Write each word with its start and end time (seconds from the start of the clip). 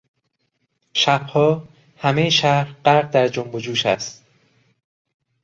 شبها 0.93 1.67
همهی 1.97 2.31
شهر 2.31 2.73
غرق 2.85 3.09
در 3.11 3.27
جنب 3.27 3.55
و 3.55 3.59
جوش 3.59 3.85
است. 3.85 4.25